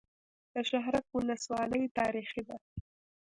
د 0.53 0.55
شهرک 0.69 1.05
ولسوالۍ 1.17 1.83
تاریخي 1.99 2.41
ده 2.47 2.57